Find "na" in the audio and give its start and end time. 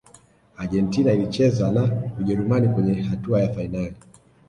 1.71-1.93